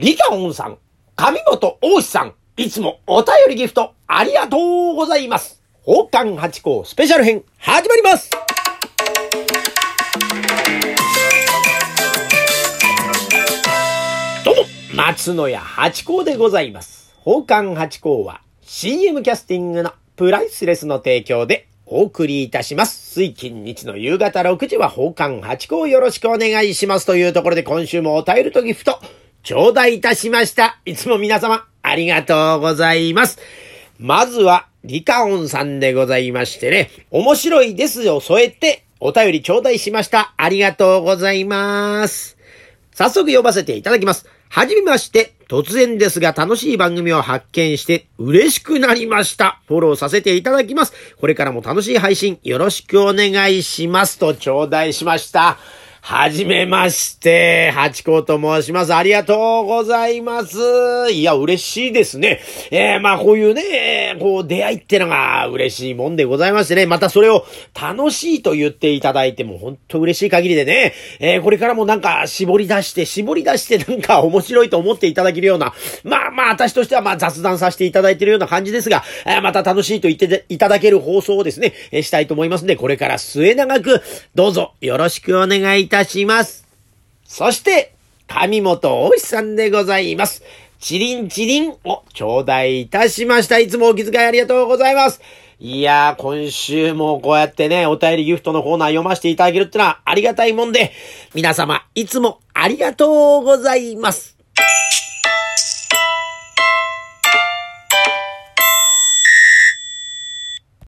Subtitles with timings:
[0.00, 0.78] リカオンさん、
[1.16, 4.56] 上本大志さん、いつもお便りギフトありがと
[4.92, 5.60] うございます。
[5.84, 8.30] 宝冠八甲スペシャル編、始まります
[14.44, 14.62] どうも、
[14.94, 17.12] 松野屋八甲でございます。
[17.24, 23.14] 宝冠八甲は CM キャスティングのプライスレスの提供でお送りいたします。
[23.14, 29.00] 水金日の夕方6時は宝冠八甲よろしくお願いしますというところで今週もお便りとギフト
[29.42, 30.78] 頂戴いたしました。
[30.84, 33.38] いつも皆様ありがとうございます。
[33.98, 40.34] まずはリカオンさんでございましてね、面白いですを添えてお便り頂戴しました。
[40.36, 42.36] ありがとうございます。
[42.92, 44.26] 早速呼ばせていただきます。
[44.50, 49.60] はじめまして、突然ですが楽しい番組を発見して嬉しくなりました。
[49.66, 50.92] フォローさせていただきます。
[51.20, 55.58] これからも楽しい配信よろしくお願いしますと頂戴しました。
[56.10, 58.94] はじめまして、ハチ公と申します。
[58.94, 60.58] ありがとうございます。
[61.12, 62.40] いや、嬉しいですね。
[62.70, 66.86] えー、まあ、こういうね、こう、出会いってのが嬉しいもんでございましてね。
[66.86, 67.44] またそれを
[67.78, 70.94] 楽しいと言っていただいても、本当嬉しい限りでね。
[71.20, 84.00] えー、これからもなんか絞り出して、絞り出してなんか面白いと思っていただけるような、まあまあ、私としてはまあ雑談させていただいているような感じですが、えー、また楽しいと言っていただける放送をですね、え、したいと思いますんで、これから末永く、
[84.34, 86.64] どうぞよろしくお願いいたしますたします。
[87.24, 87.94] そして、
[88.28, 90.42] 上本大志さんでございます。
[90.78, 93.58] チリンチリンを頂戴いたしました。
[93.58, 95.20] いつもお気遣いありがとうございます。
[95.58, 100.92] いやー、今週もこうやってね、お便りギフトのコーナー読ませていただけるってのはありがたいもんで、
[101.34, 104.37] 皆様、いつもありがとうございます。